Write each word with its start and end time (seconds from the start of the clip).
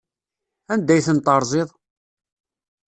Anda 0.73 0.91
ay 0.93 1.03
ten-terẓiḍ? 1.05 1.69